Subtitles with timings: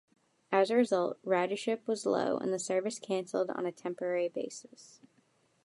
[0.51, 4.99] As a result, ridership was low and the service cancelled on a "temporary" basis.